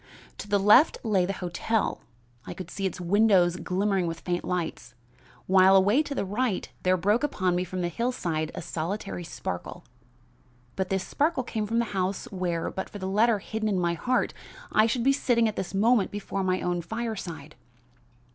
To 0.39 0.47
the 0.49 0.57
left 0.57 0.97
lay 1.03 1.27
the 1.27 1.31
hotel. 1.45 2.01
I 2.47 2.55
could 2.55 2.71
see 2.71 2.87
its 2.87 2.99
windows 2.99 3.57
glimmering 3.57 4.07
with 4.07 4.21
faint 4.21 4.43
lights, 4.43 4.95
while, 5.45 5.75
away 5.75 6.01
to 6.01 6.15
the 6.15 6.25
right, 6.25 6.67
there 6.81 6.97
broke 6.97 7.21
upon 7.23 7.53
me 7.55 7.63
from 7.63 7.81
the 7.81 7.87
hillside 7.87 8.49
a 8.55 8.63
solitary 8.63 9.23
sparkle; 9.23 9.85
but 10.75 10.89
this 10.89 11.05
sparkle 11.05 11.43
came 11.43 11.67
from 11.67 11.77
the 11.77 11.85
house 11.93 12.25
where, 12.31 12.71
but 12.71 12.89
for 12.89 12.97
the 12.97 13.05
letter 13.05 13.37
hidden 13.37 13.69
in 13.69 13.77
my 13.79 13.93
heart, 13.93 14.33
I 14.71 14.87
should 14.87 15.03
be 15.03 15.13
sitting 15.13 15.47
at 15.47 15.55
this 15.55 15.75
moment 15.75 16.09
before 16.09 16.43
my 16.43 16.61
own 16.61 16.81
fireside. 16.81 17.53